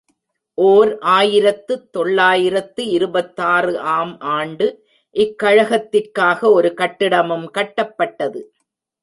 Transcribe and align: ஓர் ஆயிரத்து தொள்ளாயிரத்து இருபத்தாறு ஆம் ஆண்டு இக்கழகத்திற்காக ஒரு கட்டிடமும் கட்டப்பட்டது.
ஓர் 0.57 0.91
ஆயிரத்து 0.99 1.89
தொள்ளாயிரத்து 1.89 2.83
இருபத்தாறு 2.87 3.73
ஆம் 3.79 4.15
ஆண்டு 4.19 4.67
இக்கழகத்திற்காக 5.15 6.39
ஒரு 6.51 6.71
கட்டிடமும் 6.73 7.47
கட்டப்பட்டது. 7.57 8.41